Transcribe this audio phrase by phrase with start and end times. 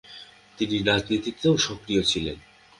[0.57, 2.37] তিনি রাজনীতিতেও সক্রিয় ছিলেন।